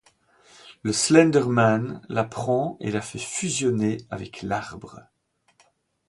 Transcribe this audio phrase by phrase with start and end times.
[0.81, 5.01] Le Slender Man la prend et la fait fusionner avec l'arbre.